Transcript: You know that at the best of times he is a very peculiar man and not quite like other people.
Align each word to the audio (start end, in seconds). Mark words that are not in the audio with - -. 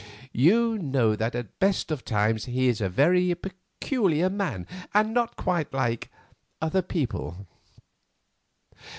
You 0.33 0.79
know 0.79 1.15
that 1.15 1.35
at 1.35 1.43
the 1.45 1.51
best 1.59 1.91
of 1.91 2.03
times 2.03 2.45
he 2.45 2.67
is 2.67 2.81
a 2.81 2.89
very 2.89 3.35
peculiar 3.35 4.31
man 4.31 4.65
and 4.95 5.13
not 5.13 5.35
quite 5.35 5.71
like 5.75 6.09
other 6.59 6.81
people. 6.81 7.45